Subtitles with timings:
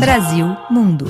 [0.00, 1.04] Brasil Mundo.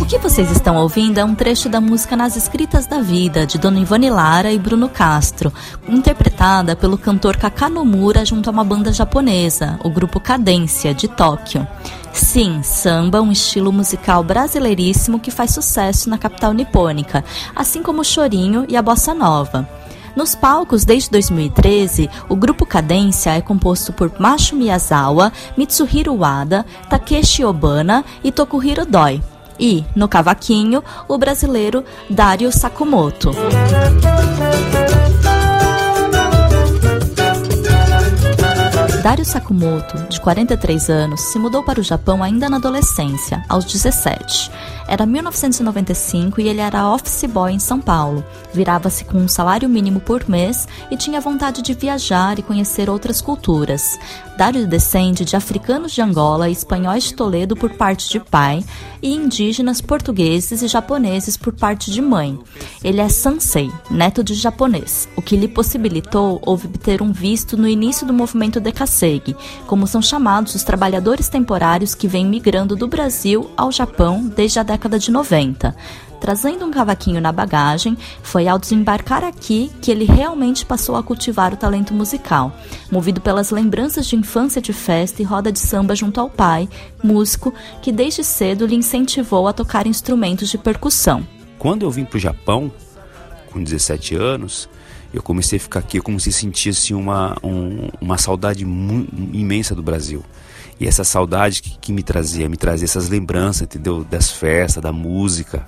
[0.00, 3.58] O que vocês estão ouvindo é um trecho da música Nas Escritas da Vida, de
[3.58, 5.52] Dona Ivone Lara e Bruno Castro,
[5.88, 11.64] interpretada pelo cantor Kakanomura junto a uma banda japonesa, o grupo Cadência, de Tóquio.
[12.12, 17.24] Sim, samba, um estilo musical brasileiríssimo que faz sucesso na capital nipônica,
[17.54, 19.77] assim como o chorinho e a bossa nova.
[20.18, 27.44] Nos palcos desde 2013, o grupo Cadência é composto por Macho Miyazawa, Mitsuhiro Wada, Takeshi
[27.44, 29.22] Obana e Tokuhiro Doi.
[29.60, 33.30] E, no cavaquinho, o brasileiro Dario Sakamoto.
[39.08, 44.50] Dario Sakamoto, de 43 anos, se mudou para o Japão ainda na adolescência, aos 17.
[44.86, 48.22] Era 1995 e ele era office boy em São Paulo.
[48.52, 53.20] Virava-se com um salário mínimo por mês e tinha vontade de viajar e conhecer outras
[53.20, 53.98] culturas.
[54.36, 58.64] Dário descende de africanos de Angola e espanhóis de Toledo por parte de pai
[59.02, 62.38] e indígenas portugueses e japoneses por parte de mãe.
[62.82, 68.06] Ele é Sansei, neto de japonês, o que lhe possibilitou obter um visto no início
[68.06, 68.58] do movimento
[69.66, 74.62] Como são chamados os trabalhadores temporários que vêm migrando do Brasil ao Japão desde a
[74.62, 75.74] década de 90.
[76.20, 81.52] Trazendo um cavaquinho na bagagem, foi ao desembarcar aqui que ele realmente passou a cultivar
[81.54, 82.52] o talento musical,
[82.90, 86.68] movido pelas lembranças de infância de festa e roda de samba junto ao pai,
[87.02, 91.24] músico que desde cedo lhe incentivou a tocar instrumentos de percussão.
[91.58, 92.70] Quando eu vim para o Japão,
[93.52, 94.68] com 17 anos,
[95.12, 100.22] eu comecei a ficar aqui como se sentisse uma, um, uma saudade imensa do Brasil.
[100.78, 104.04] E essa saudade que, que me trazia, me trazia essas lembranças, entendeu?
[104.04, 105.66] Das festas, da música,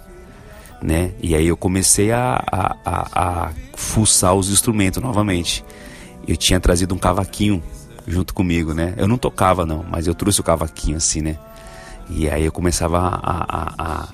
[0.83, 1.13] né?
[1.23, 5.65] E aí eu comecei a, a, a, a fuçar os instrumentos novamente.
[6.29, 7.63] Eu tinha trazido um cavaquinho
[8.07, 8.95] junto comigo, né?
[8.97, 11.39] Eu não tocava não, mas eu trouxe o cavaquinho assim, né?
[12.09, 14.09] E aí eu começava a, a, a,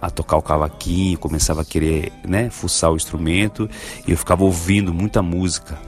[0.00, 3.68] a, tocar o cavaquinho, começava a querer, né, fuçar o instrumento,
[4.06, 5.78] e eu ficava ouvindo muita música,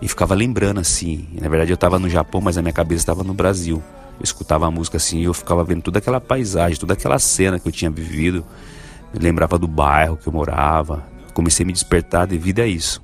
[0.00, 1.26] e ficava lembrando assim.
[1.40, 3.82] Na verdade eu estava no Japão, mas a minha cabeça estava no Brasil.
[4.18, 7.58] Eu escutava a música assim e eu ficava vendo toda aquela paisagem, toda aquela cena
[7.58, 8.44] que eu tinha vivido.
[9.12, 11.04] Me lembrava do bairro que eu morava.
[11.34, 13.02] Comecei a me despertar devido a isso,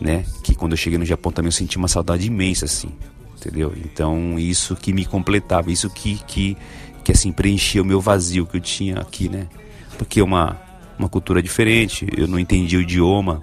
[0.00, 0.24] né?
[0.42, 2.92] Que quando eu cheguei no Japão também eu senti uma saudade imensa assim,
[3.36, 3.72] entendeu?
[3.76, 6.56] Então isso que me completava, isso que que
[7.02, 9.48] que assim preenchia o meu vazio que eu tinha aqui, né?
[9.96, 10.64] Porque é uma
[10.98, 13.42] uma cultura diferente, eu não entendia o idioma,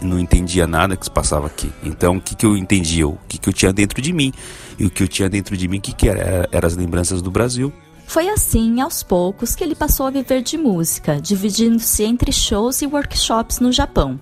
[0.00, 1.70] não entendia nada que se passava aqui.
[1.82, 3.06] Então, o que, que eu entendia?
[3.06, 4.32] O que, que eu tinha dentro de mim?
[4.78, 6.20] E o que eu tinha dentro de mim, o que, que era?
[6.20, 7.72] Eram era as lembranças do Brasil.
[8.08, 12.86] Foi assim, aos poucos, que ele passou a viver de música, dividindo-se entre shows e
[12.86, 14.18] workshops no Japão.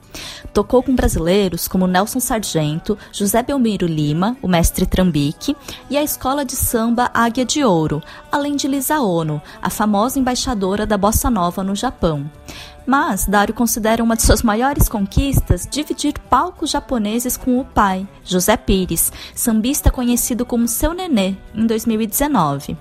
[0.52, 5.56] Tocou com brasileiros como Nelson Sargento, José Belmiro Lima, o mestre Trambique,
[5.88, 10.84] e a escola de samba Águia de Ouro, além de Lisa Ono, a famosa embaixadora
[10.84, 12.28] da bossa nova no Japão.
[12.84, 18.56] Mas Dário considera uma de suas maiores conquistas dividir palcos japoneses com o pai, José
[18.56, 22.76] Pires, sambista conhecido como Seu Nenê, em 2019.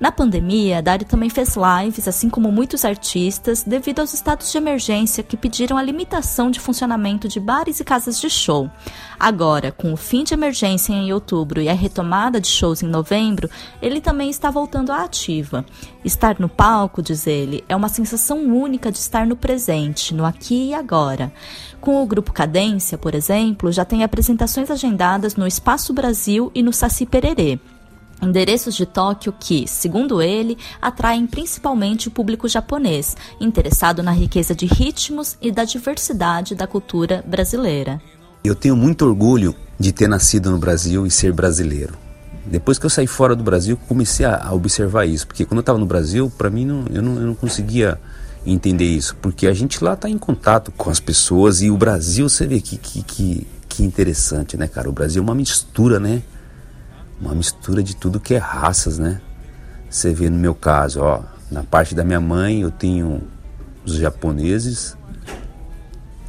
[0.00, 5.22] Na pandemia, Dari também fez lives, assim como muitos artistas, devido aos estados de emergência
[5.22, 8.70] que pediram a limitação de funcionamento de bares e casas de show.
[9.18, 13.50] Agora, com o fim de emergência em outubro e a retomada de shows em novembro,
[13.82, 15.64] ele também está voltando à ativa.
[16.04, 20.68] Estar no palco, diz ele, é uma sensação única de estar no presente, no aqui
[20.68, 21.32] e agora.
[21.80, 26.72] Com o grupo Cadência, por exemplo, já tem apresentações agendadas no Espaço Brasil e no
[26.72, 27.58] Saci Pererê
[28.22, 34.66] endereços de Tóquio que, segundo ele, atraem principalmente o público japonês, interessado na riqueza de
[34.66, 38.00] ritmos e da diversidade da cultura brasileira.
[38.44, 41.94] Eu tenho muito orgulho de ter nascido no Brasil e ser brasileiro.
[42.46, 45.78] Depois que eu saí fora do Brasil, comecei a observar isso, porque quando eu estava
[45.78, 47.98] no Brasil, para mim não, eu, não, eu não conseguia
[48.46, 52.28] entender isso, porque a gente lá está em contato com as pessoas e o Brasil,
[52.28, 54.88] você vê que, que, que, que interessante, né, cara?
[54.88, 56.22] O Brasil é uma mistura, né?
[57.20, 59.20] Uma mistura de tudo que é raças, né?
[59.90, 63.22] Você vê no meu caso, ó, na parte da minha mãe eu tenho
[63.84, 64.96] os japoneses,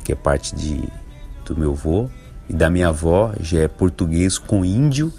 [0.04, 0.82] que é parte de,
[1.46, 2.10] do meu avô,
[2.50, 5.14] e da minha avó já é português com índio,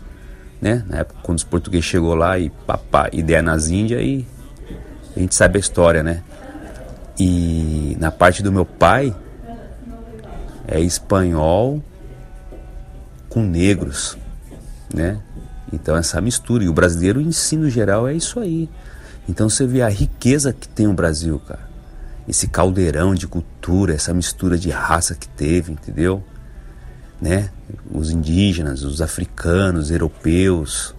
[0.61, 0.85] né?
[0.89, 4.27] Na época quando os portugueses chegou lá e papá, ideia nas Índias e
[5.15, 6.23] a gente sabe a história, né?
[7.19, 9.15] E na parte do meu pai
[10.67, 11.83] é espanhol
[13.29, 14.17] com negros,
[14.93, 15.21] né?
[15.73, 16.65] Então essa mistura.
[16.65, 18.69] E o brasileiro, em si, no geral, é isso aí.
[19.29, 21.69] Então você vê a riqueza que tem o Brasil, cara.
[22.29, 26.23] Esse caldeirão de cultura, essa mistura de raça que teve, entendeu?
[27.21, 27.51] né?
[27.93, 30.95] Os indígenas, os africanos, europeus,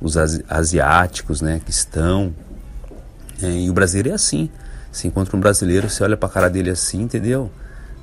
[0.00, 1.60] os asiáticos, né?
[1.64, 2.34] Que estão.
[3.40, 4.50] É, e o brasileiro é assim.
[4.90, 7.50] Você encontra um brasileiro, você olha para a cara dele assim, entendeu?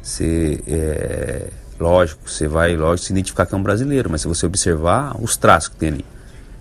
[0.02, 1.50] Você, é,
[1.80, 5.38] lógico, você vai, lógico, se identificar que é um brasileiro, mas se você observar os
[5.38, 6.06] traços que tem ali,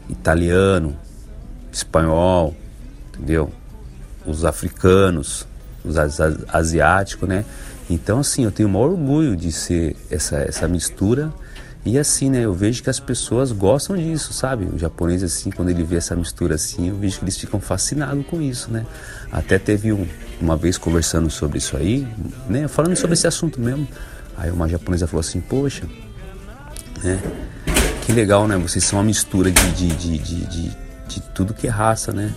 [0.09, 0.97] italiano,
[1.73, 2.55] espanhol,
[3.13, 3.51] entendeu?
[4.25, 5.47] Os africanos,
[5.85, 5.97] os
[6.49, 7.45] asiáticos, né?
[7.91, 11.33] Então, assim, eu tenho o maior orgulho de ser essa, essa mistura.
[11.85, 14.67] E assim, né, eu vejo que as pessoas gostam disso, sabe?
[14.67, 18.27] O japonês, assim, quando ele vê essa mistura assim, eu vejo que eles ficam fascinados
[18.27, 18.85] com isso, né?
[19.33, 20.07] Até teve um,
[20.41, 22.07] uma vez conversando sobre isso aí,
[22.49, 22.69] né?
[22.69, 23.89] Falando sobre esse assunto mesmo.
[24.39, 25.87] Aí uma japonesa falou assim, poxa,
[27.03, 27.21] né?
[28.07, 28.57] Que legal, né?
[28.57, 30.77] Vocês são uma mistura de, de, de, de, de,
[31.09, 32.33] de tudo que é raça, né?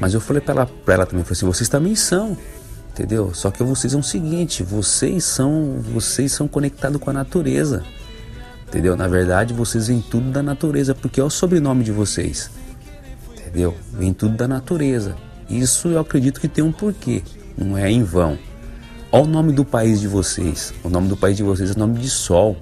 [0.00, 2.36] Mas eu falei pra ela, pra ela também, falei assim, vocês também são
[3.00, 3.32] entendeu?
[3.32, 7.82] Só que vocês são o seguinte, vocês são, vocês são conectados com a natureza,
[8.68, 8.96] entendeu?
[8.96, 12.50] Na verdade, vocês vêm tudo da natureza, porque é o sobrenome de vocês,
[13.32, 13.74] entendeu?
[13.92, 15.16] Vem tudo da natureza.
[15.48, 17.22] Isso eu acredito que tem um porquê,
[17.56, 18.38] não é em vão.
[19.12, 20.72] Olha o nome do país de vocês.
[20.84, 22.56] O nome do país de vocês é nome de sol,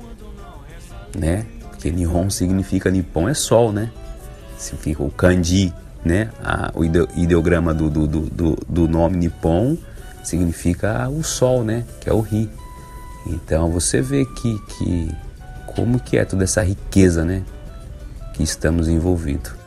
[1.14, 1.44] né?
[1.68, 3.90] Porque Nihon significa Nippon é sol, né?
[4.56, 6.30] Significa o kanji, né?
[6.42, 9.76] A, o ideograma do, do, do, do nome Nippon
[10.24, 11.84] significa o sol, né?
[12.00, 12.48] Que é o ri.
[13.26, 15.14] Então você vê que, que
[15.66, 17.42] como que é toda essa riqueza, né?
[18.32, 19.57] Que estamos envolvidos.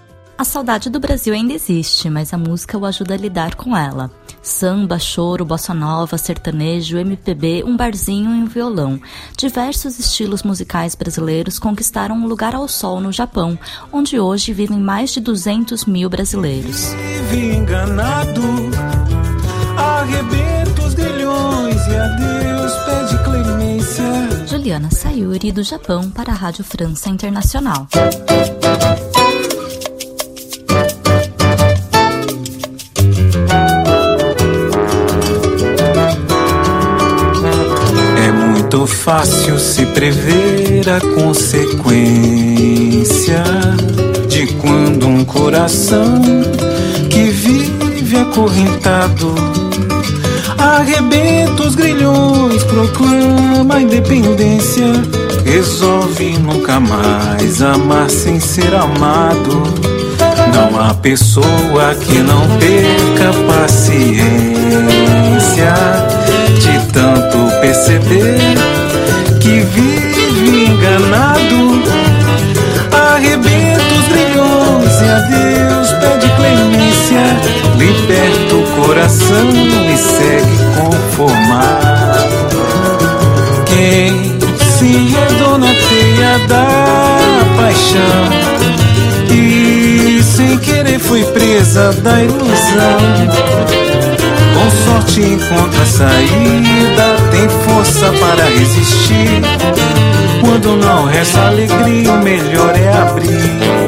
[0.41, 4.09] A saudade do Brasil ainda existe, mas a música o ajuda a lidar com ela.
[4.41, 8.99] Samba, choro, bossa nova, sertanejo, MPB, um barzinho e um violão.
[9.37, 13.55] Diversos estilos musicais brasileiros conquistaram um lugar ao sol no Japão,
[13.93, 16.87] onde hoje vivem mais de 200 mil brasileiros.
[17.29, 18.41] Vive enganado
[19.77, 24.47] arrebenta os grilhões e a Deus pede clemência.
[24.47, 27.87] Juliana Sayuri, do Japão, para a Rádio França Internacional.
[38.71, 41.83] Muito fácil se prever a consequência
[44.29, 46.21] de quando um coração
[47.09, 49.35] que vive acorrentado
[50.57, 54.85] Arrebenta os grilhões, proclama a independência.
[55.43, 59.63] Resolve nunca mais amar sem ser amado.
[60.53, 65.30] Não há pessoa que não perca paciência
[67.99, 68.55] perceber
[69.39, 71.81] que vive enganado.
[72.91, 77.23] Arrebenta os grilhões e a Deus pede clemência.
[77.77, 82.31] Liberta o coração e segue conformado.
[83.65, 84.37] Quem
[84.77, 86.77] se enredou na teia da
[87.57, 88.29] paixão
[89.29, 94.10] e sem querer foi presa da ilusão.
[94.53, 99.41] Com sorte encontra saída, tem força para resistir.
[100.41, 103.80] Quando não resta alegria, o melhor é abrir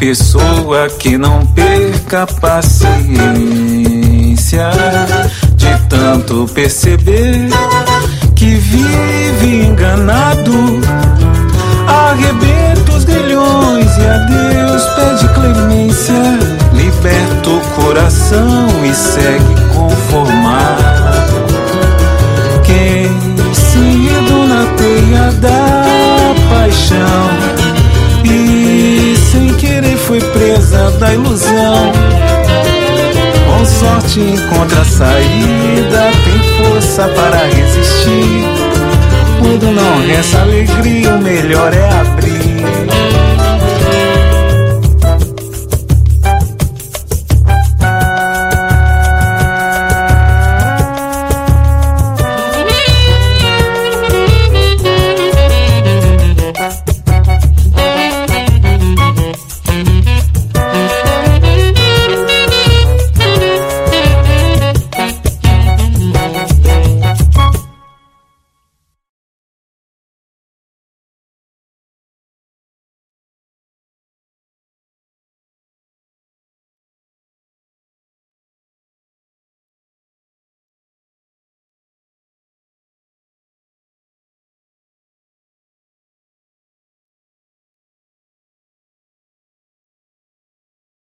[0.00, 3.10] pessoa que não perca paciência
[5.56, 7.50] de tanto perceber
[8.34, 10.80] que vive enganado.
[11.86, 16.14] Arrebenta os grilhões e a Deus pede clemência.
[16.72, 21.44] Liberta o coração e segue conformado.
[22.64, 23.06] Quem
[23.52, 24.08] se
[24.48, 27.29] na teia da paixão
[31.00, 31.92] da ilusão.
[33.46, 38.44] Com sorte encontra a saída, tem força para resistir.
[39.40, 43.19] Quando não resta alegria, o melhor é abrir.